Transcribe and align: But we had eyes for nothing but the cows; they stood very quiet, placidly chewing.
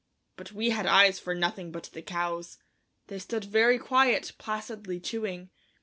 But 0.35 0.51
we 0.51 0.71
had 0.71 0.87
eyes 0.87 1.19
for 1.19 1.35
nothing 1.35 1.71
but 1.71 1.91
the 1.93 2.01
cows; 2.01 2.57
they 3.05 3.19
stood 3.19 3.45
very 3.45 3.77
quiet, 3.77 4.31
placidly 4.39 4.99
chewing. 4.99 5.51